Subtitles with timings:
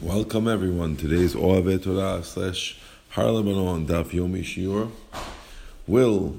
[0.00, 0.94] Welcome everyone.
[0.94, 4.92] Today's Oave Torah slash Har Lebanon Daf Yomi Shiur
[5.88, 6.36] will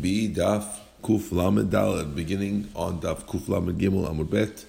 [0.00, 0.66] be Daf
[1.00, 4.64] Kuf Lamed Daled, beginning on Daf Kuf Lamed Gimel Amud Bet,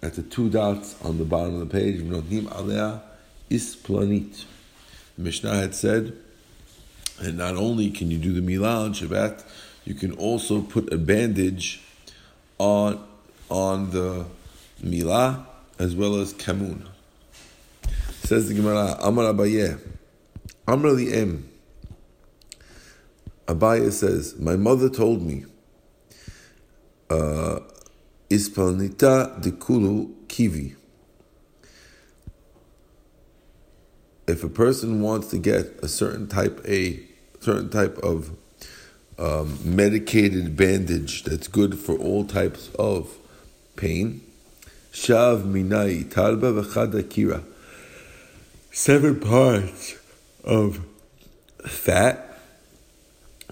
[0.00, 2.00] at the two dots on the bottom of the page.
[2.00, 3.02] V'notnim Alea
[3.50, 4.44] Is Planit.
[5.16, 6.16] The Mishnah had said,
[7.18, 9.42] and not only can you do the Milah on Shabbat,
[9.84, 11.82] you can also put a bandage
[12.58, 13.04] on
[13.48, 14.26] on the
[14.84, 15.46] Milah
[15.80, 16.86] as well as Kamun.
[18.30, 19.76] Says the Gemara, Amar Abaye,
[20.68, 21.42] Amar Li'em.
[23.48, 25.46] Abaye says, My mother told me,
[27.10, 27.58] uh,
[28.30, 30.76] Ispalnita dekulu kivi.
[34.28, 37.00] If a person wants to get a certain type a
[37.40, 38.30] certain type of
[39.18, 43.12] um, medicated bandage that's good for all types of
[43.74, 44.20] pain,
[44.92, 47.42] shav minai talba v'chada kira
[48.70, 49.96] seven parts
[50.44, 50.84] of
[51.66, 52.38] fat,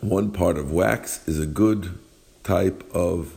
[0.01, 1.99] one part of wax is a good
[2.45, 3.37] type of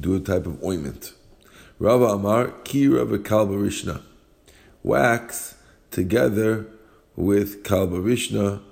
[0.00, 1.12] good type of ointment.
[1.78, 4.02] Rava Amar ki Kira v'kalbarishna,
[4.82, 5.56] wax
[5.90, 6.66] together
[7.16, 8.62] with kalbarishna,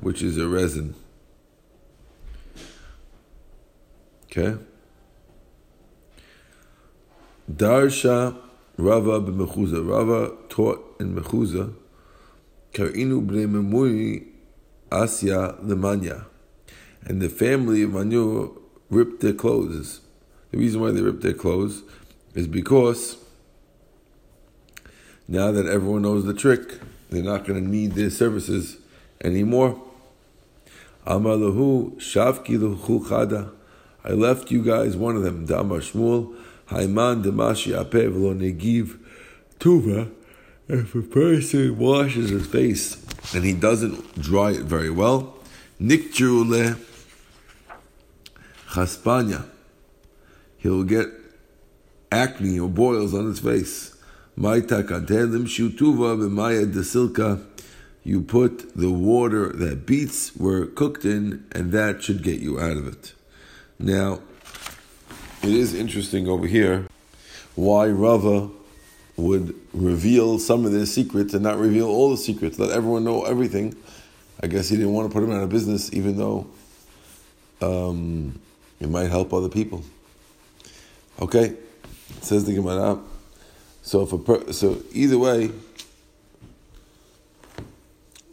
[0.00, 0.94] which is a resin.
[4.24, 4.56] Okay.
[7.50, 8.36] Darsha
[8.76, 9.86] Rava b'mechuza.
[9.88, 11.72] Rava taught in mechuza.
[12.72, 14.26] Karinu b'nei memuri
[14.90, 16.26] asya lemanya.
[17.04, 18.60] And the family of Manu
[18.90, 20.00] ripped their clothes.
[20.50, 21.82] The reason why they ripped their clothes
[22.34, 23.16] is because
[25.28, 28.78] now that everyone knows the trick, they're not going to need their services
[29.22, 29.80] anymore.
[31.06, 33.52] Amalahu shavki chada.
[34.04, 35.46] I left you guys one of them.
[35.46, 36.34] Damar Shmuel.
[36.70, 38.98] Haiman demashi apev lo negiv
[39.58, 40.10] tuva.
[40.68, 42.96] If a person washes his face
[43.34, 45.36] and he doesn't dry it very well,
[45.80, 46.76] nikjuru le
[48.70, 49.44] chaspanya.
[50.58, 51.06] He'll get
[52.10, 53.92] acne or boils on his face.
[54.38, 54.62] You
[58.22, 62.86] put the water that beets were cooked in, and that should get you out of
[62.86, 63.14] it.
[63.78, 64.20] Now,
[65.46, 66.86] it is interesting over here
[67.54, 68.50] why Rava
[69.16, 73.24] would reveal some of their secrets and not reveal all the secrets, let everyone know
[73.24, 73.74] everything.
[74.42, 76.46] I guess he didn't want to put him out of business, even though
[77.62, 78.38] um,
[78.80, 79.82] it might help other people.
[81.20, 81.54] Okay,
[82.20, 83.00] says the Gemara.
[83.82, 85.50] So if a per- so either way,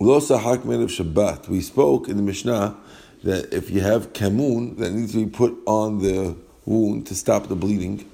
[0.01, 1.47] losa hakmen of Shabbat.
[1.47, 2.75] We spoke in the Mishnah
[3.23, 7.48] that if you have kamun that needs to be put on the wound to stop
[7.48, 8.04] the bleeding.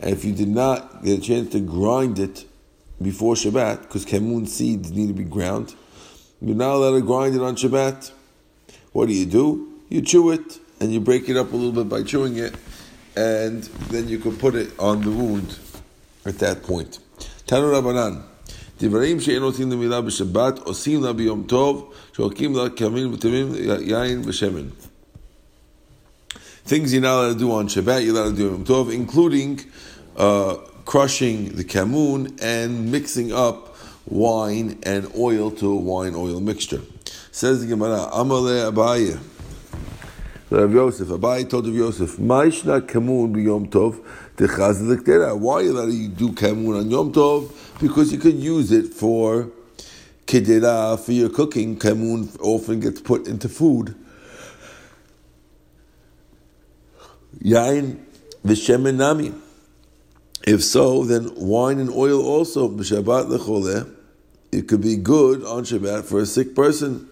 [0.00, 2.44] And if you did not get a chance to grind it
[3.00, 5.74] before Shabbat, because kamun seeds need to be ground,
[6.40, 8.12] you're not allowed to grind it on Shabbat.
[8.92, 9.80] What do you do?
[9.88, 12.54] You chew it and you break it up a little bit by chewing it,
[13.16, 15.58] and then you can put it on the wound
[16.24, 16.98] at that point.
[17.46, 18.22] Tanu Rabbanan.
[18.80, 24.68] דברים שאין עושים למילה בשבת, עושים לה ביום טוב, שורקים לה קמין וטמאים, יין ושמן.
[26.65, 28.93] Things you're not allowed to do on Shabbat, you're allowed to do on Yom Tov,
[28.93, 29.59] including
[30.15, 33.75] uh, crushing the kamun and mixing up
[34.05, 36.79] wine and oil to a wine oil mixture.
[37.31, 39.19] Says the Gemara, Amale Abaye.
[40.51, 43.99] Rav Yosef, Abaye told Rav Yosef, Maishna kamun b'yom tov,
[44.35, 47.51] why are you allowed to do kamun on Yom Tov?
[47.81, 49.49] Because you could use it for
[50.25, 51.77] kedera, for your cooking.
[51.77, 53.95] Kamun often gets put into food.
[57.41, 57.99] Yain
[58.45, 59.33] v'shemen nami.
[60.45, 63.89] If so, then wine and oil also b'Shabbat lecholeh.
[64.51, 67.07] It could be good on Shabbat for a sick person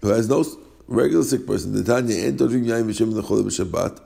[0.00, 0.44] who has no
[0.86, 1.72] regular sick person.
[1.72, 4.00] The Tanya en tovim yain v'shemen lecholeh b'Shabbat.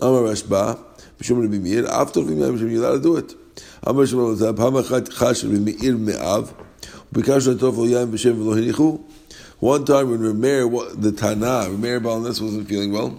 [0.00, 0.78] Amar Rashba
[1.20, 1.86] Rabbi Meir.
[1.86, 3.34] After yain v'shemen, you're allowed to do it.
[3.82, 6.54] Amar Chash Rabbi Meir me'av.
[7.12, 9.00] Yain v'shem v'lo hinichu.
[9.58, 13.18] One time when Rameir, the Tana, Rameir Balnes wasn't feeling well.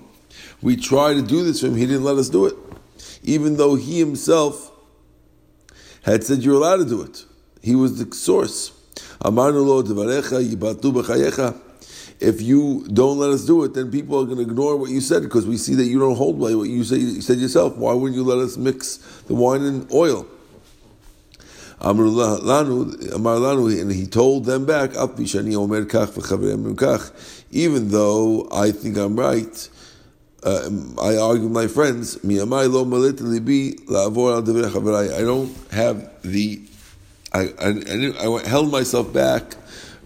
[0.62, 2.56] We tried to do this for him, he didn't let us do it.
[3.24, 4.72] Even though he himself
[6.04, 7.26] had said you're allowed to do it.
[7.62, 8.72] He was the source.
[12.20, 15.02] If you don't let us do it, then people are going to ignore what you
[15.02, 17.78] said because we see that you don't hold by what you, say, you said yourself.
[17.78, 20.26] Why wouldn't you let us mix the wine and oil?
[21.80, 22.00] And
[23.92, 24.96] he told them back,
[27.52, 29.70] even though I think I'm right,
[30.48, 30.70] uh,
[31.02, 32.24] I argue with my friends,
[35.14, 36.62] I don't have the,
[37.34, 39.56] I, I, I, held myself back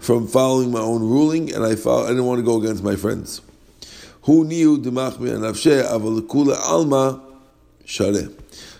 [0.00, 2.96] from following my own ruling, and I, followed, I didn't want to go against my
[2.96, 3.40] friends.
[4.22, 4.78] Who knew
[6.56, 7.22] alma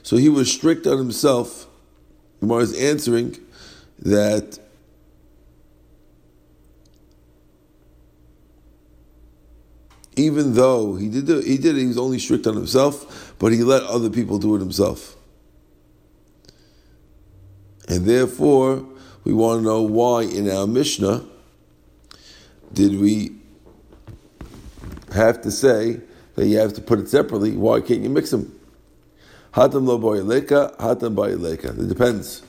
[0.02, 1.68] So he was strict on himself.
[2.40, 3.38] Gemara is answering
[4.00, 4.58] that
[10.16, 13.52] even though he did it, he did it, he was only strict on himself, but
[13.52, 15.16] he let other people do it himself.
[17.88, 18.86] And therefore,
[19.24, 21.24] we want to know why in our Mishnah
[22.72, 23.36] did we
[25.12, 26.00] have to say
[26.34, 27.56] that you have to put it separately.
[27.56, 28.58] Why can't you mix them?
[29.52, 31.78] Hatam lo boyaleka, hatam boyaleka.
[31.78, 32.42] It depends.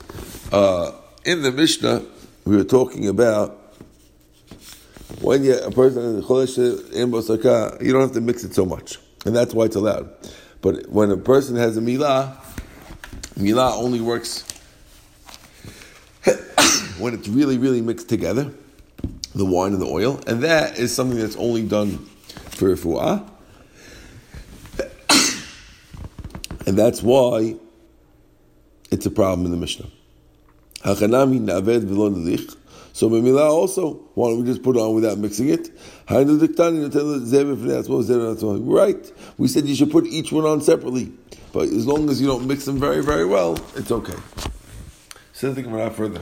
[0.50, 0.92] Uh,
[1.24, 2.02] in the Mishnah,
[2.44, 3.63] we were talking about
[5.20, 6.16] when you, a person
[7.80, 10.10] you don't have to mix it so much, and that's why it's allowed.
[10.60, 12.36] But when a person has a milah,
[13.38, 14.42] milah only works
[16.98, 18.50] when it's really, really mixed together,
[19.34, 21.98] the wine and the oil, and that is something that's only done
[22.50, 23.28] for refuah.
[26.66, 27.56] and that's why
[28.90, 29.88] it's a problem in the Mishnah.
[32.94, 35.68] So Mimila also, why don't we just put it on without mixing it?
[36.08, 36.24] Right.
[39.36, 41.12] We said you should put each one on separately.
[41.52, 44.14] But as long as you don't mix them very, very well, it's okay.
[45.32, 46.20] So think about that further.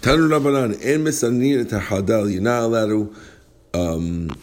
[0.00, 3.14] Tanu Rabbanan, and Misanin Tahadal, you're not allowed to,
[3.72, 4.36] um,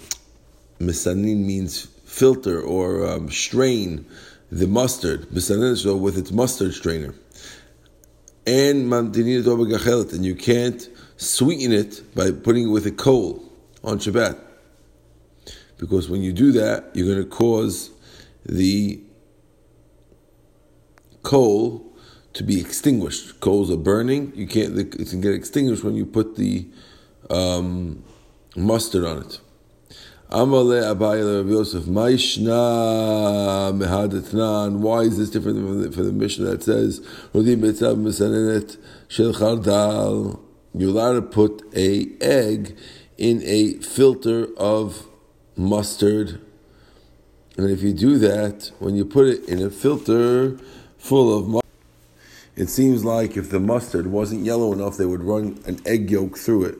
[0.79, 4.05] Misanin means filter or um, strain
[4.51, 7.15] the mustard, with its mustard strainer.
[8.45, 8.91] And
[10.13, 13.43] and you can't sweeten it by putting it with a coal
[13.83, 14.37] on Shabbat.
[15.77, 17.91] Because when you do that, you're going to cause
[18.45, 18.99] the
[21.23, 21.85] coal
[22.33, 23.39] to be extinguished.
[23.39, 24.33] Coals are burning.
[24.35, 24.77] You can't.
[24.77, 26.67] It can get extinguished when you put the
[27.29, 28.03] um,
[28.57, 29.39] mustard on it.
[30.29, 34.77] Amale Abayla Rabbi Yosef Maishna Mehadatnan.
[34.77, 36.99] Why is this different from the, from the Mishnah that says
[37.33, 38.77] Rodim Betzav Mesanenet
[39.07, 40.39] Shel Chardal?
[40.75, 42.77] You're allowed to put a egg
[43.17, 45.07] in a filter of
[45.55, 46.39] mustard,
[47.57, 50.59] and if you do that, when you put it in a filter
[50.99, 51.71] full of mustard,
[52.55, 56.37] it seems like if the mustard wasn't yellow enough, they would run an egg yolk
[56.37, 56.77] through it,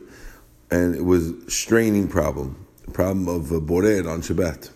[0.69, 4.71] and it was straining problem, problem of uh, on Shabbat.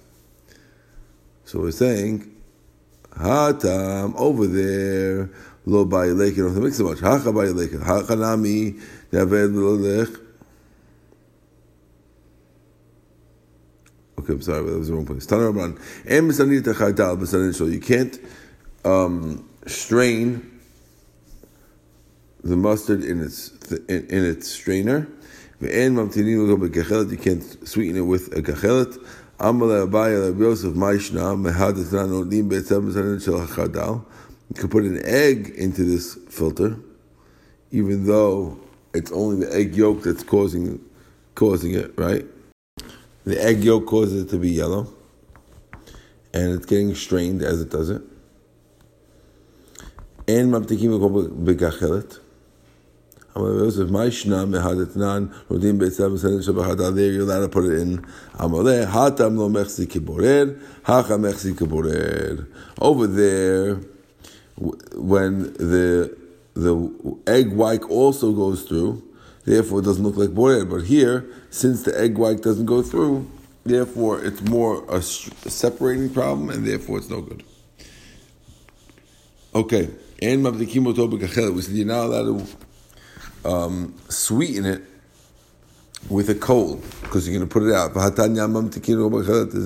[1.45, 2.33] So we're saying,
[3.11, 5.29] hatam over there
[5.65, 6.35] lo bayilek.
[6.35, 6.99] You don't have to mix it much.
[6.99, 7.69] Hacha bayilek.
[7.79, 8.81] Hachanami
[9.11, 10.19] yaved lolech.
[14.19, 15.25] Okay, I'm sorry, that was the wrong place.
[15.27, 15.77] Tanaraban.
[16.05, 18.19] And you can't
[18.85, 20.61] um, strain
[22.43, 23.51] the mustard in its
[23.89, 25.07] in, in its strainer.
[25.61, 28.97] You can't sweeten it with a gachelet.
[34.49, 36.77] You can put an egg into this filter,
[37.71, 38.59] even though
[38.93, 40.79] it's only the egg yolk that's causing
[41.35, 42.25] causing it, right?
[43.25, 44.87] The egg yolk causes it to be yellow,
[46.33, 48.01] and it's getting strained as it does it.
[50.27, 50.51] And
[56.53, 56.95] begachelet.
[56.95, 58.05] There you're allowed to put it in
[62.79, 63.79] Over there,
[64.55, 66.15] when the
[66.53, 69.01] the egg white also goes through,
[69.45, 70.69] therefore it doesn't look like bored.
[70.69, 73.27] But here, since the egg white doesn't go through,
[73.63, 77.43] therefore it's more a separating problem, and therefore it's no good.
[79.55, 79.89] Okay,
[80.21, 80.55] and we
[81.61, 82.45] said you're not allowed to
[83.45, 84.83] um, sweeten it
[86.09, 87.93] with a coal because you're going to put it out.
[87.93, 88.07] There's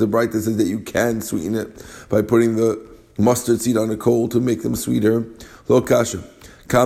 [0.01, 2.85] a Braita that says that you can sweeten it by putting the
[3.17, 5.25] mustard seed on a coal to make them sweeter.
[5.67, 6.23] Lo kasha.
[6.69, 6.85] It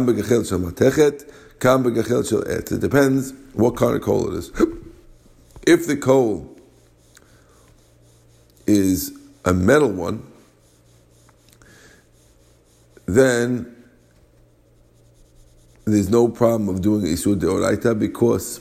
[2.80, 4.52] depends what kind of coal it is.
[5.68, 6.58] If the coal
[8.66, 9.12] is
[9.46, 10.24] a metal one,
[13.06, 13.76] then
[15.86, 18.60] there's no problem of doing Isur Deoraita because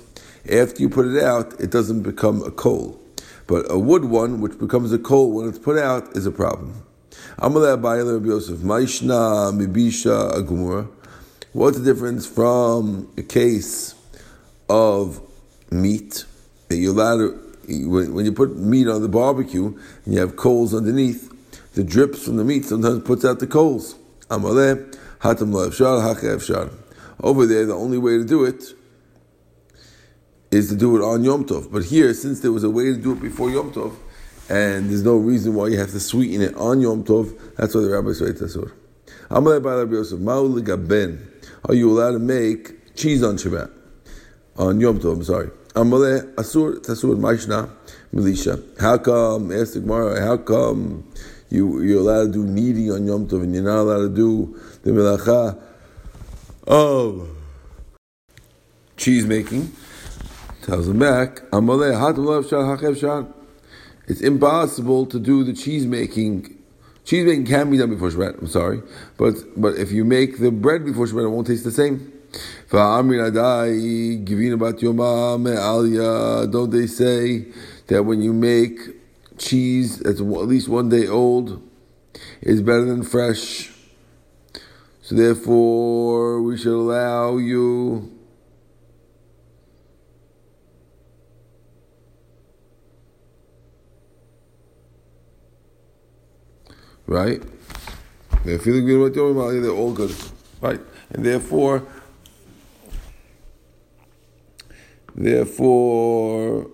[0.51, 3.01] after you put it out, it doesn't become a coal.
[3.47, 6.83] But a wood one, which becomes a coal when it's put out, is a problem.
[7.39, 10.89] Amalei Yosef, Maishna Mibisha Agumura.
[11.53, 13.95] What's the difference from a case
[14.69, 15.21] of
[15.71, 16.25] meat
[16.69, 19.67] that you're when you put meat on the barbecue
[20.05, 21.33] and you have coals underneath,
[21.75, 23.95] the drips from the meat sometimes puts out the coals.
[27.23, 28.65] Over there, the only way to do it
[30.51, 31.71] is to do it on Yom Tov.
[31.71, 33.95] But here, since there was a way to do it before Yom Tov,
[34.49, 37.83] and there's no reason why you have to sweeten it on Yom Tov, that's why
[37.83, 38.73] the rabbis say Tasur.
[41.69, 43.71] Are you allowed to make cheese on Shabbat?
[44.57, 45.51] On Yom Tov, I'm sorry.
[45.75, 47.71] Amaleh Asur Tasur Maishna
[48.13, 48.81] Milisha.
[48.81, 51.05] How come, ask the Gemara, how come
[51.49, 54.61] you, you're allowed to do kneading on Yom Tov and you're not allowed to do
[54.83, 55.63] the melacha
[56.71, 57.29] of
[58.97, 59.73] cheese making?
[60.63, 61.41] Tells him back,
[64.07, 66.57] it's impossible to do the cheese making.
[67.05, 68.83] Cheese making can be done before Shabbat, I'm sorry.
[69.17, 72.13] But but if you make the bread before Shabbat, it won't taste the same.
[76.53, 77.47] Don't they say
[77.89, 78.79] that when you make
[79.39, 81.61] cheese that's at least one day old
[82.43, 83.73] is better than fresh?
[85.11, 88.17] So therefore, we should allow you
[97.09, 97.43] right?
[98.45, 100.15] They're feeling good about Yom Mali, they're all good,
[100.61, 100.81] right?
[101.11, 101.83] And therefore,
[105.17, 106.71] therefore,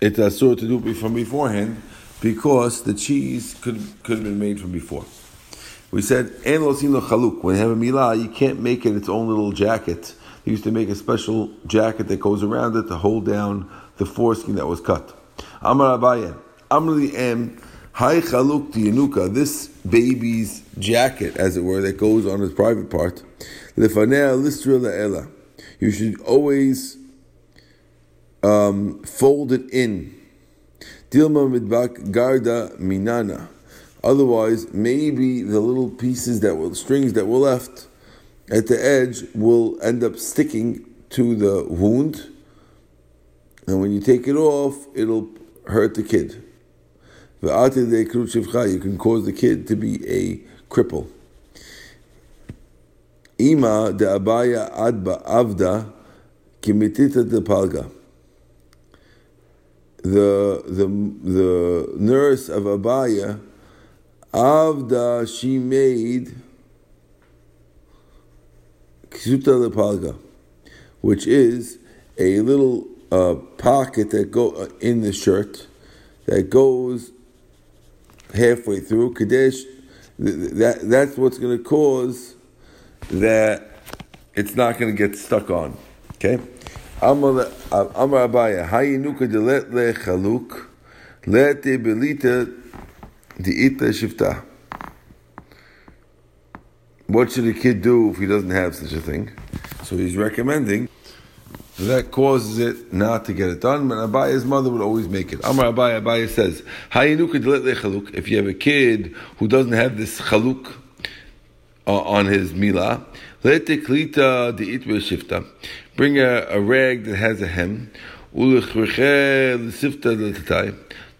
[0.00, 1.82] it's a sort to do from beforehand
[2.20, 5.04] because the cheese could could have been made from before.
[5.90, 9.28] We said, "En chaluk." When you have a milah, you can't make it its own
[9.28, 10.14] little jacket
[10.44, 14.06] They used to make a special jacket that goes around it to hold down the
[14.06, 15.14] foreskin that was cut.
[15.62, 16.36] Amar Abaye,
[16.70, 17.60] Amrli Em,
[17.92, 23.22] Hai Chaluk Yanuka, this baby's jacket, as it were, that goes on his private part.
[23.76, 25.28] Lefanea Listra La'ela.
[25.80, 26.97] You should always
[28.42, 30.14] um, fold it in.
[31.10, 33.48] Dilma Midbak Garda Minana.
[34.04, 37.88] Otherwise, maybe the little pieces that were strings that were left
[38.50, 42.28] at the edge will end up sticking to the wound,
[43.66, 45.28] and when you take it off, it'll
[45.66, 46.42] hurt the kid.
[47.40, 50.36] You can cause the kid to be a
[50.70, 51.08] cripple.
[53.38, 55.92] Ima de abaya adba avda
[56.60, 57.90] kimitita de palga.
[60.02, 63.40] The, the, the nurse of Abaya,
[64.32, 66.34] Avda, she made
[69.10, 70.16] Kisuta lepalga,
[71.00, 71.78] which is
[72.18, 75.66] a little uh, pocket that go uh, in the shirt
[76.26, 77.10] that goes
[78.34, 79.14] halfway through.
[79.14, 79.62] Kadesh,
[80.18, 82.34] that, that's what's going to cause
[83.10, 83.70] that
[84.34, 85.76] it's not going to get stuck on.
[86.16, 86.38] Okay?
[87.00, 90.66] Amar Abaya, Hayinuka de let le chaluk,
[91.26, 92.52] let belita
[93.40, 94.42] de ita shifta.
[97.06, 99.30] What should a kid do if he doesn't have such a thing?
[99.84, 100.88] So he's recommending
[101.78, 103.88] that causes it not to get it done.
[103.88, 105.40] But Abaya's mother would always make it.
[105.44, 110.74] Amar Abaya, Abaya says, If you have a kid who doesn't have this chaluk
[111.88, 113.02] uh, on his milah,
[113.42, 115.46] let the klita itvay shifta.
[115.96, 117.90] bring a, a rag that has a hem,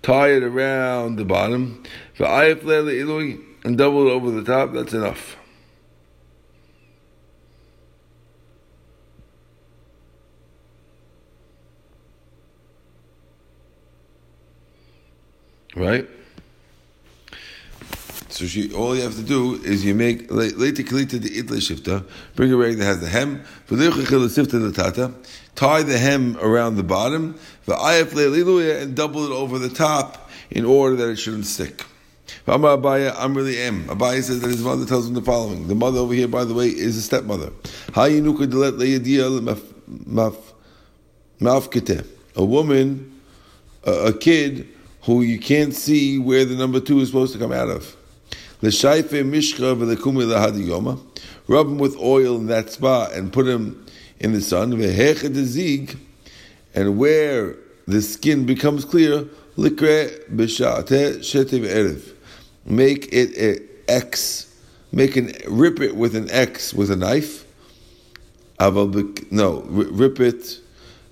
[0.03, 1.83] tie it around the bottom,
[2.19, 5.37] and double it over the top, that's enough.
[15.75, 16.09] Right?
[18.39, 22.05] So she, all you have to do is you make later kalita the itla shifta,
[22.37, 25.13] bring a rag that has the hem, the tata,
[25.57, 27.35] tie the hem around the bottom,
[27.67, 31.85] and double it over the top in order that it shouldn't stick.
[32.47, 33.87] Abaya, I'm really am.
[33.89, 35.67] Abaya says that his mother tells him the following.
[35.67, 37.51] The mother over here, by the way, is a stepmother.
[42.37, 43.21] A woman,
[43.85, 44.69] a kid
[45.03, 47.97] who you can't see where the number two is supposed to come out of.
[48.61, 48.73] Rub
[51.67, 53.87] him with oil in that spot and put him
[54.19, 54.73] in the sun.
[56.75, 59.81] And where the skin becomes clear, make
[63.13, 64.55] it an X,
[64.93, 67.45] make an rip it with an X with a knife.
[68.61, 70.61] No, rip it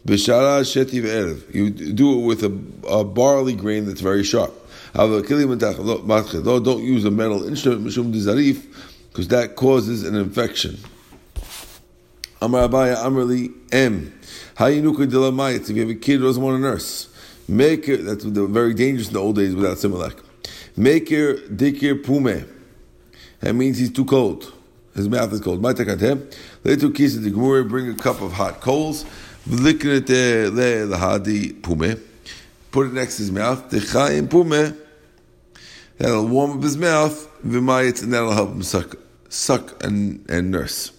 [0.06, 1.52] B'shara shetiv erev.
[1.52, 2.52] You do it with a,
[2.88, 4.54] a, barley grain that's very sharp.
[4.96, 8.66] Don't use a metal instrument, mishum dizarif,
[9.10, 10.78] because that causes an infection.
[12.40, 14.12] Amar Abaya Amrli M.
[14.56, 15.68] Hayinuka Dilamayat.
[15.68, 17.08] If you have a kid who doesn't want a nurse,
[17.46, 20.22] make it, that's very dangerous in the old days without Similac.
[20.76, 22.46] Make your dikir pume.
[23.40, 24.52] That means he's too cold.
[24.94, 25.62] His mouth is cold.
[25.62, 26.34] Ma'takatem.
[26.64, 29.04] Later kisa the gemura bring a cup of hot coals.
[29.46, 30.08] V'liknet
[30.54, 32.00] le lahadi pume.
[32.70, 33.70] Put it next to his mouth.
[33.70, 34.74] Techayim pume.
[35.98, 37.28] That'll warm up his mouth.
[37.44, 38.96] V'mayit and that'll help him suck,
[39.28, 40.92] suck and, and nurse.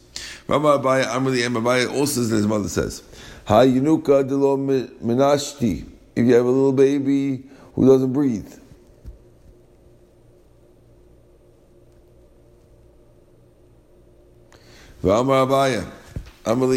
[0.47, 3.03] Rabbi Abaya Amrli Abaya also says, his mother says,
[3.45, 5.85] Ha delo minashti.
[6.15, 7.43] If you have a little baby
[7.75, 8.51] who doesn't breathe.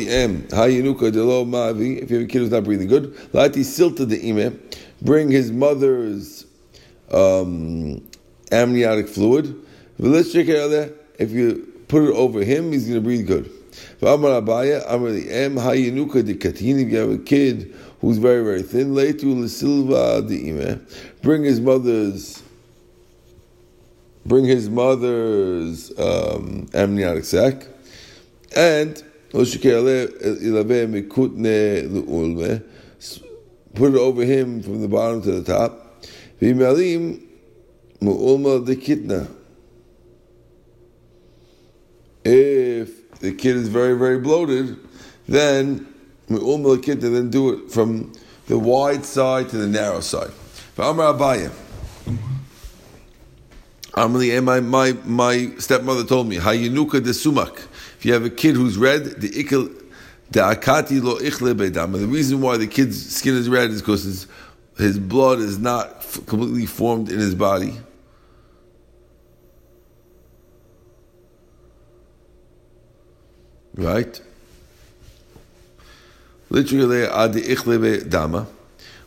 [0.09, 0.47] Em.
[0.49, 1.45] Delo.
[1.81, 3.15] If you have a kid who's not breathing good.
[3.33, 4.61] Lati silta de ime.
[5.01, 6.45] Bring his mother's
[7.11, 8.07] um,
[8.53, 9.55] amniotic fluid.
[9.99, 13.27] but let's check out that If you put it over him, he's going to breathe
[13.27, 13.51] good.
[14.01, 16.79] V'amar Abaya, Amar the Em Hayinuka de Katin.
[16.81, 20.87] If you have a kid who's very very thin, Leitu Lesilva de Ime.
[21.23, 22.43] Bring his mother's.
[24.27, 27.67] Bring his mother's um, amniotic sac,
[28.55, 29.03] and
[33.75, 36.05] put it over him from the bottom to the top.
[38.01, 39.29] Mu'ulma de kitna.
[42.25, 44.79] If the kid is very, very bloated,
[45.29, 45.87] then
[46.29, 48.13] kid to then do it from
[48.47, 50.31] the wide side to the narrow side.
[50.79, 51.53] Amar Abaya.
[53.97, 57.59] My, my, my stepmother told me, Hayinuka de sumak.
[57.99, 59.75] If you have a kid who's red, the ikil,
[60.31, 61.93] the akati lo ichle bedam.
[61.93, 64.27] The reason why the kid's skin is red is because his,
[64.79, 67.75] his blood is not completely formed in his body.
[73.81, 74.21] Right?
[76.51, 78.47] Literally, adi ichlebe dama.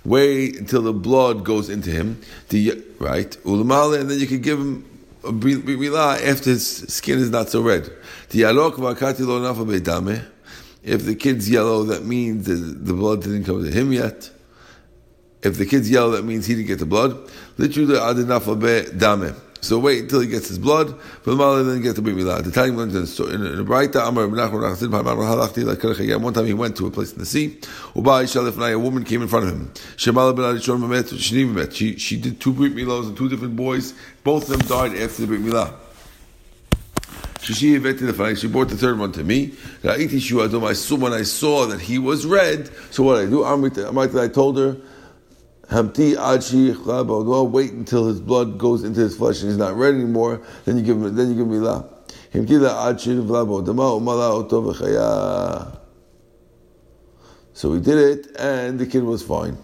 [0.04, 2.20] Wait until the blood goes into him.
[3.00, 4.84] Right, ulamale, and then you can give him
[5.24, 7.92] a milah after his skin is not so red.
[10.86, 14.32] If the kid's yellow, that means the, the blood didn't come to him yet.
[15.44, 17.30] If the kid's yellow, that means he didn't get the blood.
[17.58, 18.24] Literally, adi
[18.98, 19.36] dame.
[19.64, 20.90] So wait until he gets his blood,
[21.26, 22.44] and then get the brit milah.
[22.44, 24.28] The time went in a Braita, Amar
[26.20, 27.60] One time he went to a place in the sea.
[27.96, 29.72] A woman came in front of him.
[31.72, 33.94] She she did two brit milos and two different boys.
[34.26, 35.74] Both of them died after the brit milah.
[37.42, 39.54] She brought the third one to me.
[39.86, 40.08] I
[40.74, 42.70] saw when I saw that he was red.
[42.92, 43.46] So what I do?
[43.46, 44.76] I told her
[45.74, 46.72] Hamti achi
[47.52, 50.40] wait until his blood goes into his flesh and he's not red anymore.
[50.66, 51.16] Then you give him.
[51.16, 51.90] Then you give milah.
[57.54, 59.58] So we did it, and the kid was fine.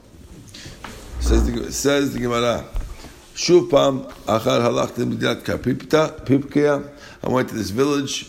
[1.19, 2.65] Says the says the Gemara.
[3.35, 6.89] Pam achar halachtim b'dirat kapipta pipkea.
[7.23, 8.27] I went to this village,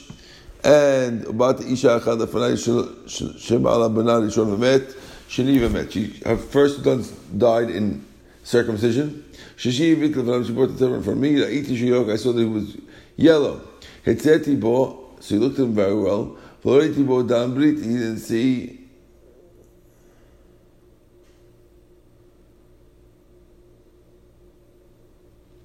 [0.64, 4.30] and about the isha achar the fanay shebala benari
[5.38, 5.46] met.
[5.46, 5.92] Shani met.
[5.92, 7.04] She, her first son
[7.36, 8.04] died in
[8.42, 9.24] circumcision.
[9.56, 11.42] She brought the one for me.
[11.42, 12.76] I saw that he was
[13.16, 13.60] yellow.
[14.56, 16.36] bo, so he looked at him very well.
[16.62, 18.80] bo He didn't see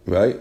[0.05, 0.39] right?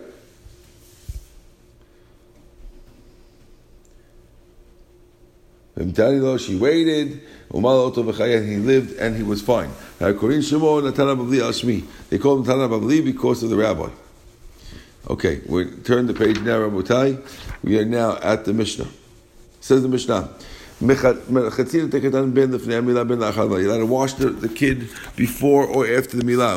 [5.77, 7.21] She waited.
[7.53, 9.71] He lived and he was fine.
[9.99, 10.43] They call him
[10.93, 13.89] Tana Bavli because of the rabbi.
[15.11, 17.23] Okay, we turn the page now, Rabotai.
[17.63, 18.87] We are now at the Mishnah.
[19.61, 20.31] Says the Mishnah.
[20.81, 21.57] You're allowed
[23.79, 26.57] to wash the, the kid before or after the milah.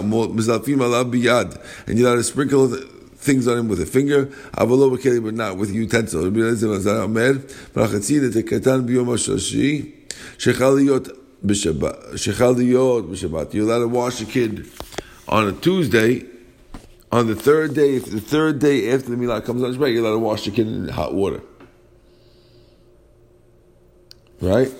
[1.87, 2.67] And you're allowed to sprinkle
[3.17, 6.31] things on him with a finger, I will lobby but not with utensil.
[6.31, 6.55] You're
[13.65, 14.67] allowed to wash a kid
[15.27, 16.25] on a Tuesday.
[17.09, 20.15] On the third day, the third day after the milah comes on Shabbat, you're allowed
[20.15, 21.41] to wash the kid in hot water.
[24.41, 24.71] Right?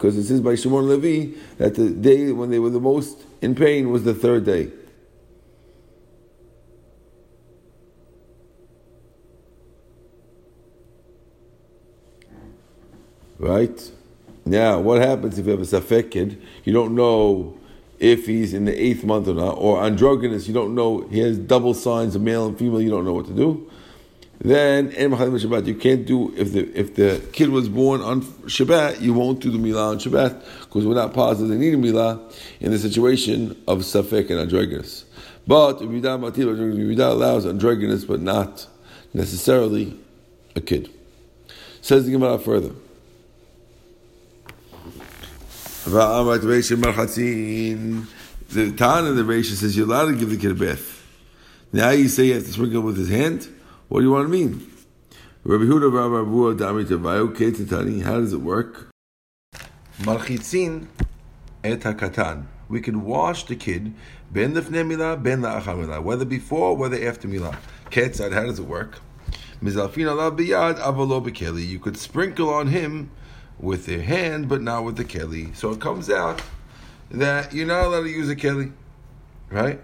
[0.00, 3.54] Because it says by Shimon Levi that the day when they were the most in
[3.54, 4.70] pain was the third day.
[13.38, 13.90] Right?
[14.46, 16.40] Now, what happens if you have a safek kid?
[16.64, 17.58] You don't know
[17.98, 21.18] if he's in the eighth month or not, or on androgynous, you don't know, he
[21.18, 23.70] has double signs of male and female, you don't know what to do.
[24.42, 29.12] Then, Shabbat, you can't do, if the if the kid was born on Shabbat, you
[29.12, 32.70] won't do the Milah on Shabbat, because we're not positive they need a Milah in
[32.70, 35.04] the situation of Safek and androgynous.
[35.46, 38.66] But if Yehuda allows androgynous, but not
[39.12, 39.94] necessarily
[40.56, 40.88] a kid.
[41.82, 42.72] Says the Gemara further.
[45.84, 45.92] The
[48.76, 51.06] Tan of the Reisha says you're allowed to give the kid a bath.
[51.72, 53.48] Now you say you have to sprinkle with his hand.
[53.90, 54.70] What do you want to mean?
[55.42, 58.02] Rabbi Huda Rabbi Dami Tavayu Ketatani.
[58.02, 58.88] How does it work?
[60.02, 60.86] Malchitzin
[61.64, 62.46] et hakatan.
[62.68, 63.92] We can wash the kid
[64.30, 67.56] ben lefnei milah ben la'achar whether before whether after milah.
[67.90, 68.32] Ketzad.
[68.32, 69.00] How does it work?
[69.60, 71.66] Mizalfin alav biyad avalo bekeli.
[71.66, 73.10] You could sprinkle on him
[73.58, 75.56] with their hand, but not with the keli.
[75.56, 76.40] So it comes out
[77.10, 78.70] that you're not allowed to use a keli,
[79.50, 79.80] right?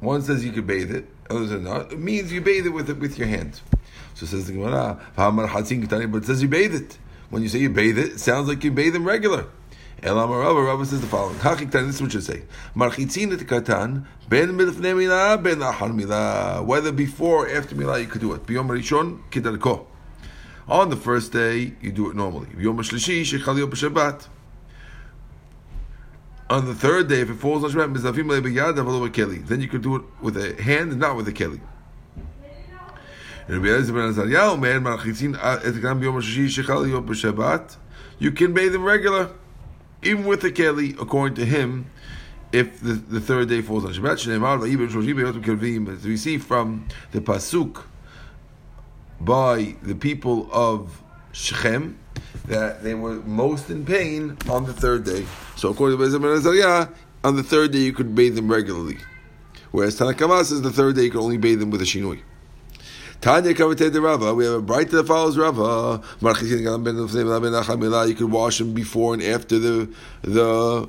[0.00, 1.10] One says you could bathe it.
[1.28, 1.42] Oh,
[1.90, 3.60] it means you bathe it with it with your hand.
[4.14, 6.98] So says the Gemara, but it says you bathe it.
[7.30, 9.46] When you say you bathe it, it sounds like you bathe him regular.
[10.02, 11.38] Elam Rava, Rava says the following.
[11.38, 12.42] This is what you say.
[12.74, 16.64] Marchitzin et katan, ben milfne milah, ben lachar milah.
[16.64, 18.46] Whether before or after milah you could do it.
[18.46, 19.86] Biyom rishon, kidarko.
[20.68, 22.48] On the first day, you do it normally.
[22.58, 24.26] Yom Shlishi, Shechal Shabbat.
[26.48, 30.36] On the third day, if it falls on Shabbat, then you can do it with
[30.36, 31.60] a hand and not with a keli.
[33.48, 33.54] Oh,
[37.42, 37.58] uh,
[38.18, 39.30] you can bathe him regular,
[40.02, 41.90] even with the keli, according to him,
[42.52, 44.22] if the, the third day falls on Shabbat.
[46.04, 47.82] We see from the Pasuk
[49.20, 51.02] by the people of
[51.36, 51.98] Shechem
[52.46, 55.26] that they were most in pain on the third day.
[55.56, 56.88] So according to Bezim Azariah,
[57.24, 58.98] on the third day you could bathe them regularly.
[59.70, 62.22] Whereas Tanakama says the third day you could only bathe them with a shinui.
[63.20, 66.02] Tanya Kavate de Rava, we have a Braita that follows Rava.
[68.08, 70.88] You could wash them before and after the the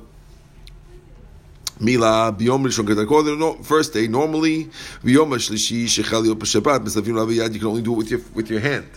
[1.80, 4.64] Mila biyom rishon because the first day normally
[5.04, 8.50] biyom shlishi shechal yom b'Shabbat b'savim laviyad you can only do it with your with
[8.50, 8.88] your hand.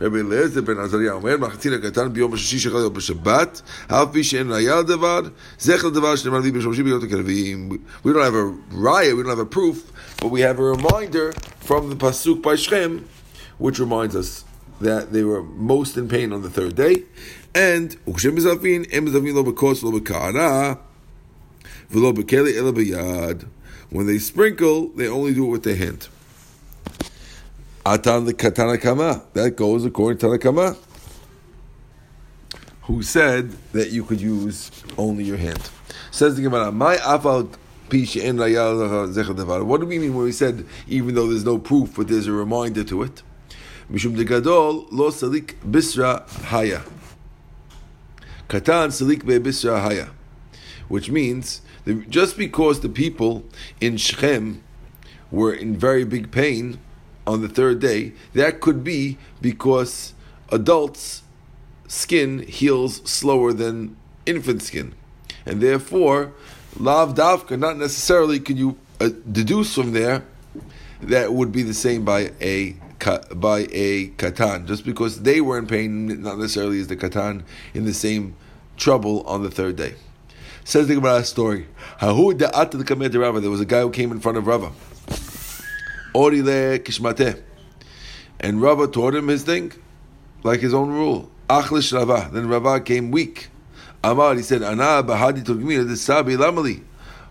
[0.00, 4.50] Rabbi Eliezer ben Azariah Omer machatzin הקטן ביום השישי שחל יום בשבת אף פי שאין
[4.50, 5.20] ראיה לדבר
[5.60, 7.70] זכר לדבר שנאמר לי בשלושים ביום הכלבים
[8.04, 9.76] We don't have a raya, we don't have a proof
[10.20, 13.08] but we have a reminder from the pasuk by Shem
[13.58, 14.44] which reminds us
[14.80, 16.94] that they were most in pain on the third day
[17.54, 20.74] and וכשהם מזלפין הם מזלפין לא בכוס לא בקערה
[23.90, 26.08] when they sprinkle, they only do it with their hand.
[27.85, 29.23] Atan the katana kama.
[29.33, 30.77] That goes according to Tanakama,
[32.83, 35.69] who said that you could use only your hand.
[36.11, 37.55] Says the Gemara, my afal
[37.91, 42.31] what do we mean when we said even though there's no proof, but there's a
[42.31, 43.23] reminder to it?
[43.91, 46.83] Mishum de gadol lo salik bisra haya.
[48.47, 50.09] Katan salik be bisra haya,
[50.87, 51.61] which means
[52.09, 53.43] just because the people
[53.81, 54.63] in Shechem
[55.31, 56.77] were in very big pain
[57.29, 60.13] on the third day, that could be because
[60.51, 61.21] adults'
[61.87, 64.95] skin heals slower than infant skin.
[65.45, 66.33] And therefore,
[66.79, 70.23] lav davka, not necessarily can you uh, deduce from there
[71.01, 72.75] that would be the same by a
[73.35, 77.85] by a katan, just because they were in pain, not necessarily is the katan in
[77.85, 78.35] the same
[78.75, 79.93] trouble on the third day.
[80.65, 81.67] Says the Gemara story.
[82.01, 84.71] There was a guy who came in front of Rava.
[86.13, 87.41] Orile kishmate.
[88.39, 89.73] And Rava taught him his thing,
[90.43, 91.29] like his own rule.
[91.49, 92.29] Achlish Rava.
[92.31, 93.49] Then Rava came weak.
[94.03, 96.83] Amar, he said, Ana bahadi turgmina sabi lamali.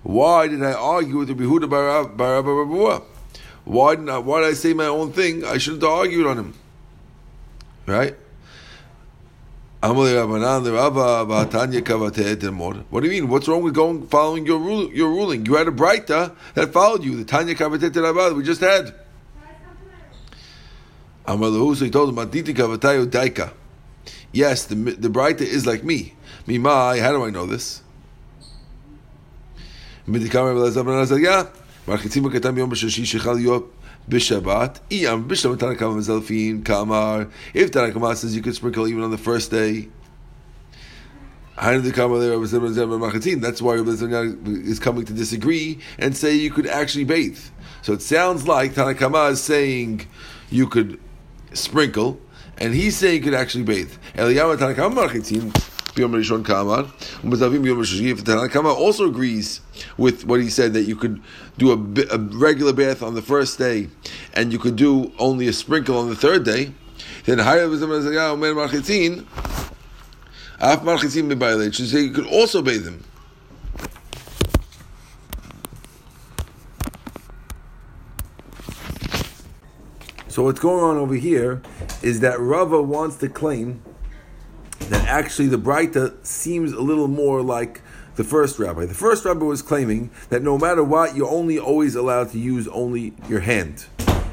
[0.02, 3.02] Why did I argue with Rabbi Huda Barabba
[3.64, 5.44] Why did I, why did I say my own thing?
[5.44, 6.54] I shouldn't have argued on him.
[7.86, 8.16] Right?
[12.90, 13.30] What do you mean?
[13.30, 15.46] What's wrong with going following your rule, your ruling?
[15.46, 17.16] You had a Braita that followed you.
[17.16, 18.92] The Tanya Kavatet Rabba we just had.
[21.26, 23.52] So he told him, Daika.
[24.32, 26.14] Yes, the the Braita is like me.
[26.48, 27.82] Mimai, how do I know this?
[34.08, 34.80] B'Shabbat.
[34.90, 37.28] Iyam B'Shabbat Tanakama Zelfin Kamar.
[37.54, 39.88] If Tanakama says you could sprinkle even on the first day.
[41.60, 42.00] That's
[43.60, 47.40] why Rabbi is coming to disagree and say you could actually bathe.
[47.82, 50.06] So it sounds like Tanakama is saying
[50.50, 51.00] you could
[51.54, 52.20] sprinkle,
[52.58, 53.92] and he's saying you could actually bathe.
[54.14, 54.56] Eliyahu
[55.98, 56.24] Tanakam
[57.84, 58.22] Marchitzin.
[58.22, 59.60] Tanakama also agrees
[59.96, 61.22] with what he said that you could
[61.56, 63.88] do a, a, regular bath on the first day,
[64.34, 66.72] and you could do only a sprinkle on the third day.
[67.24, 67.38] Then
[70.60, 71.74] Af Marchitzin Mebaylet.
[71.74, 73.04] So you could also bathe them.
[80.28, 81.62] So what's going on over here
[82.02, 83.82] is that Rava wants to claim
[84.80, 87.82] that actually the Breita seems a little more like
[88.16, 88.86] the first rabbi.
[88.86, 92.66] The first rabbi was claiming that no matter what, you're only always allowed to use
[92.68, 93.86] only your hand.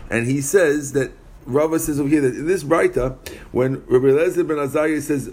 [0.09, 1.11] And he says that
[1.45, 3.17] Rava says over here that in this Breita,
[3.51, 5.29] when Rabbi Lezer ben Azariah says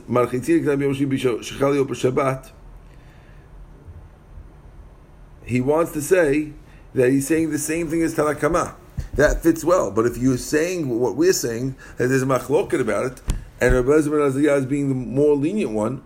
[5.44, 6.52] he wants to say
[6.94, 8.74] that he's saying the same thing as Tanakama
[9.14, 9.90] that fits well.
[9.90, 13.22] But if you're saying what we're saying, that there's a machloket about it,
[13.62, 16.02] and Rabbi Aziyah is being the more lenient one,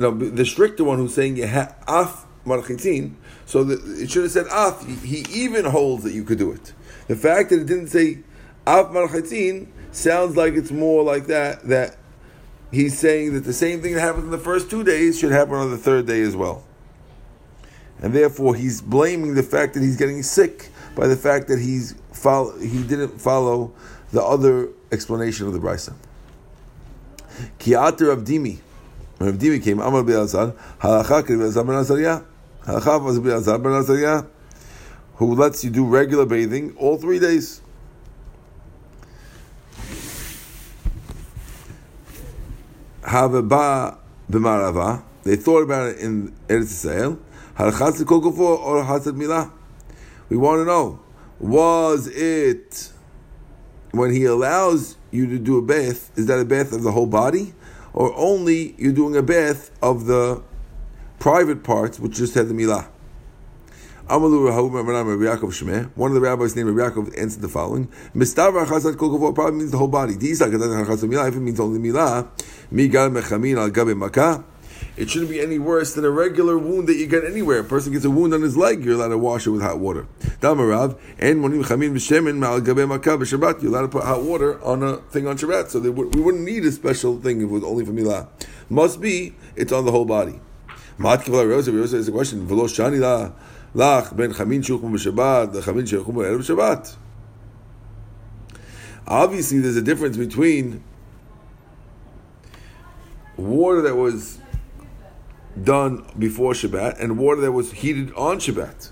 [0.00, 3.14] no, the stricter one who's saying af marchitzin,
[3.46, 4.84] so the, it should have said af.
[5.04, 6.72] He, even holds that you could do it.
[7.06, 8.24] The fact that it didn't say
[8.66, 11.68] af marchitzin sounds like it's more like that.
[11.68, 11.96] That
[12.72, 15.54] he's saying that the same thing that happened in the first two days should happen
[15.54, 16.64] on the third day as well.
[18.02, 21.94] And therefore, he's blaming the fact that he's getting sick by the fact that he's
[22.12, 23.72] follow, he didn't follow
[24.10, 25.60] the other explanation of the
[27.40, 27.50] brisa.
[27.58, 28.58] Kiater of Dimi.
[29.18, 32.22] Dimi came, Amar Be'azar, halacha Be'azar ben Azariah.
[32.64, 34.24] Halacha was Be'azar ben Azariah,
[35.16, 37.60] who lets you do regular bathing all three days.
[43.02, 43.98] Havaba
[44.30, 45.02] b'marava.
[45.22, 47.18] They thought about it in Eretz Yisrael.
[47.56, 49.50] Halachat kol or halachat milah.
[50.30, 51.00] We want to know,
[51.38, 52.92] was it
[53.90, 57.06] when he allows you to do a bath, is that a bath of the whole
[57.06, 57.54] body?
[57.92, 60.42] Or only you're doing a bath of the
[61.18, 62.86] private parts, which just had the milah?
[64.06, 69.70] One of the rabbis named Rabbi Yaakov answered the following: "Mistavar chazat kol probably means
[69.70, 70.14] the whole body.
[70.14, 72.26] If it means only milah,
[72.72, 74.42] mi gal mechamin al gabe makah
[75.00, 77.60] it shouldn't be any worse than a regular wound that you get anywhere.
[77.60, 79.78] A person gets a wound on his leg, you're allowed to wash it with hot
[79.78, 80.06] water.
[80.42, 84.62] Damarav, and monim chamin b'shemin ma'al gabe makah b'shabbat, you're allowed to put hot water
[84.62, 85.70] on a thing on Shabbat.
[85.70, 88.28] So would, we wouldn't need a special thing if it was only for milah.
[88.68, 90.38] Must be, it's on the whole body.
[90.98, 93.32] Rosa, Rosa has a question, v'lo shani la,
[93.74, 96.94] lach ben chamin shuchum chamin shuchum b'shabbat.
[99.06, 100.84] Obviously, there's a difference between
[103.38, 104.38] water that was
[105.62, 108.90] done before Shabbat and water that was heated on Shabbat.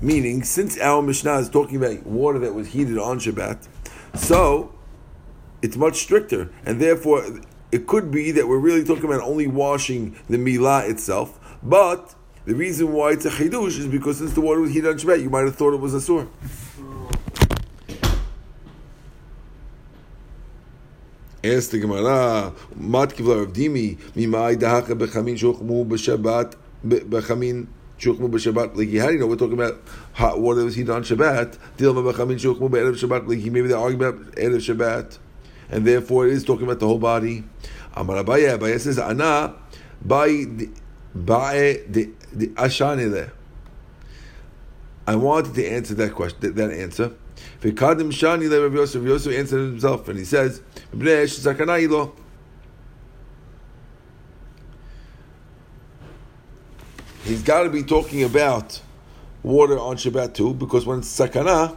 [0.00, 3.66] Meaning, since our Mishnah is talking about water that was heated on Shabbat,
[4.14, 4.74] so
[5.62, 7.24] it's much stricter, and therefore
[7.72, 11.38] it could be that we're really talking about only washing the milah itself.
[11.62, 14.98] But the reason why it's a chidush is because since the water was heated on
[14.98, 16.28] Shabbat, you might have thought it was a sur.
[21.54, 26.54] Ask the Gemara, Mat Kivlar of Dimi, Mimai Dahaka Bechamin Shochmu B'Shabbat,
[26.84, 29.00] Bechamin Shukmu b'Shabbat liki.
[29.00, 29.80] How do you know we're talking about
[30.12, 31.56] hot water was heated on Shabbat?
[31.78, 33.50] Dilma b'chamin shukmu b'erev Shabbat liki.
[33.50, 35.18] Maybe they're arguing about erev Shabbat,
[35.70, 37.44] and therefore it is talking about the whole body.
[37.94, 39.54] Amar Abaye, Abaye says, Ana
[40.04, 40.70] the
[42.32, 43.30] the ashanile.
[45.06, 47.12] I wanted to answer that question, that answer.
[47.66, 49.02] V'kadim shani le Rav Yosef.
[49.02, 50.62] Yosef answered himself, and he says,
[57.24, 58.80] He's got to be talking about
[59.42, 61.76] water on Shabbat too, because when it's sakana,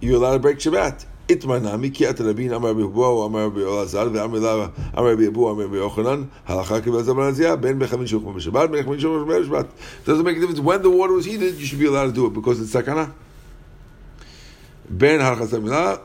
[0.00, 1.06] you're allowed to break Shabbat.
[1.28, 5.46] Itmana miki at rabin amar bihu amar bi olazar ve amar lava amar bi abu
[5.48, 9.68] amar bi yochanan halacha zamanazia ben bechavin shukma b'shabbat ben bechavin shukma b'shabbat.
[10.04, 11.54] Doesn't make a difference when the water was heated.
[11.54, 13.14] You should be allowed to do it because it's sakana.
[14.88, 16.00] Ben halachas milah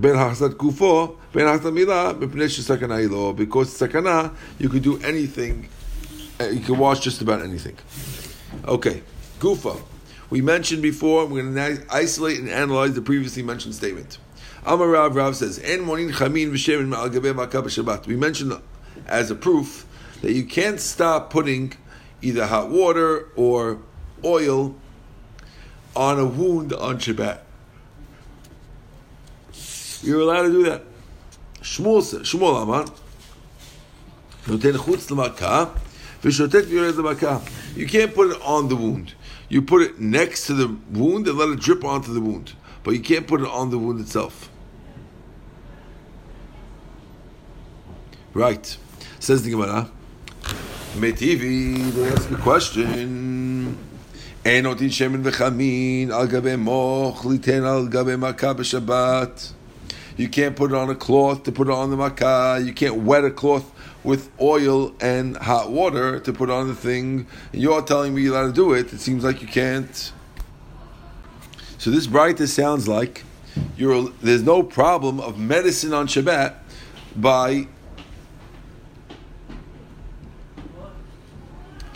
[0.00, 3.32] ben hachasat kufo, ben hachasat milah, mepnei sakana ilo.
[3.32, 5.68] Because sakana, you could do anything.
[6.40, 7.76] Uh, you can wash just about anything.
[8.66, 9.02] Okay,
[9.38, 9.80] gufa.
[10.30, 11.26] We mentioned before.
[11.26, 14.18] We're going to isolate and analyze the previously mentioned statement.
[14.64, 18.58] Amar Rav Rav says, "En monin chamin v'shemin ma'al gabei Shabbat." We mentioned
[19.06, 19.86] as a proof
[20.22, 21.74] that you can't stop putting
[22.22, 23.78] either hot water or
[24.24, 24.74] oil
[25.96, 27.40] on a wound on Shabbat.
[30.02, 30.82] You're allowed to do that.
[31.60, 32.86] Shmuel says, Shmuel Amar,
[34.44, 35.76] Noten chutz l'makah,
[36.22, 37.42] v'shotet v'yorez l'makah.
[37.76, 39.14] You can't put it on the wound.
[39.48, 42.54] You put it next to the wound and let it drip onto the wound.
[42.82, 44.48] But you can't put it on the wound itself.
[48.32, 48.76] Right.
[49.18, 49.90] Says the Gemara,
[50.94, 53.49] Metivi, they ask a question.
[54.44, 59.52] אין נותן שמן וחמין על גבי מוח, ליתן על גבי מכה בשבת.
[60.18, 62.64] You can't put it on a cloth to put it on the makah.
[62.64, 63.70] You can't wet a cloth
[64.04, 67.26] with oil and hot water to put on the thing.
[67.52, 68.92] And You're telling me you're allowed to do it.
[68.92, 70.12] It seems like you can't.
[71.78, 73.24] So this Braita sounds like
[73.76, 76.54] there's no problem of medicine on Shabbat
[77.16, 77.68] by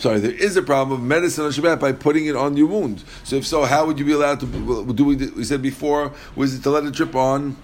[0.04, 3.02] sorry, there is a problem of medicine on Shabbat by putting it on your wound.
[3.22, 5.04] So if so, how would you be allowed to do?
[5.06, 7.56] We, we said before, was it to let it drip on?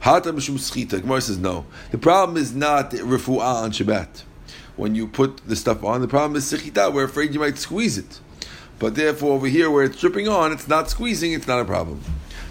[0.00, 1.00] Hata mishum sechita.
[1.00, 1.64] Gemara says no.
[1.90, 4.22] The problem is not refuah on Shabbat.
[4.76, 6.92] When you put the stuff on, the problem is sechita.
[6.92, 8.20] We're afraid you might squeeze it.
[8.78, 11.32] But therefore, over here where it's dripping on, it's not squeezing.
[11.32, 12.02] It's not a problem.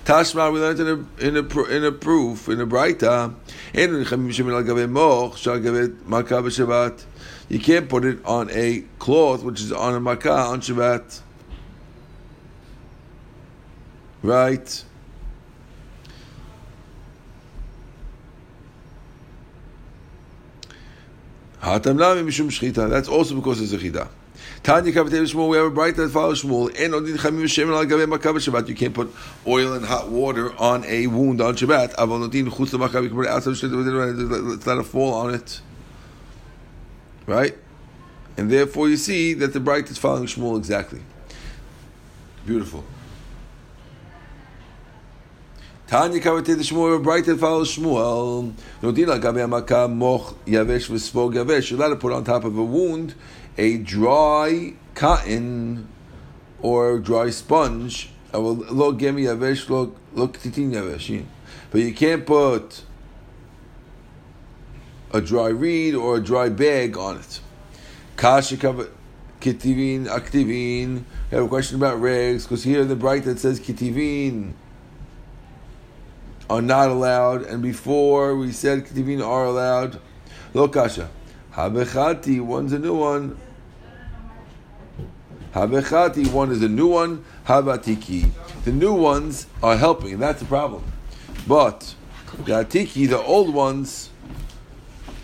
[0.04, 3.36] Tashma, we learned in a in a, in a proof in a Braita.
[7.50, 11.22] You can't put it on a cloth which is on a makkah on Shabbat.
[14.22, 14.84] Right.
[21.62, 24.08] That's also because it's a chida.
[24.64, 26.68] Tanya Kavatei Shmuel, we have a Braita that follows Shmuel.
[26.80, 29.14] And the Chamim Shem al Gavei Makav Shabbat, you can't put
[29.46, 31.94] oil and hot water on a wound on Shabbat.
[31.98, 35.34] Avon Notin Chutz Makav, you can put it outside Shabbat, let's let it fall on
[35.34, 35.62] it.
[37.28, 37.56] Right?
[38.38, 41.02] And therefore you see that the Braita is following Shmuel exactly.
[42.46, 42.84] Beautiful.
[45.86, 48.54] Tanya Kavatei the Shmuel, Braita that follows Shmuel.
[48.82, 51.70] Nodina Gavei Makav Moch Yavesh V'Svog Yavesh.
[51.70, 53.14] You're allowed to put on top of a wound
[53.58, 55.88] a dry cotton
[56.62, 58.10] or dry sponge.
[58.34, 61.26] I will look gemi yavesh, look titin yavesh.
[61.72, 62.84] But you can't put
[65.12, 67.40] a dry reed or a dry bag on it.
[68.16, 71.04] Kasha kitivin aktivin.
[71.32, 74.54] I have a question about regs because here in the Braita that says kitivin
[76.50, 80.00] are not allowed, and before we said kitivin are allowed.
[80.54, 81.10] Lo kasha.
[81.54, 83.38] Habechati, one's a new one.
[85.54, 87.26] Habechati, one is a new one.
[87.46, 88.30] Habatiki.
[88.64, 90.84] The new ones are helping, and that's the problem.
[91.48, 91.96] But
[92.38, 94.10] the Atiki, the old ones,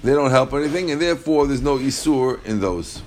[0.04, 3.02] they don't help anything, and therefore there's no Isur in those.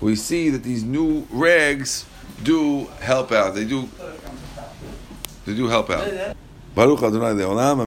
[0.00, 2.06] We see that these new rags
[2.42, 3.54] do help out.
[3.54, 3.88] They do.
[5.44, 6.36] They do help out.
[6.74, 7.34] Baruch Adonai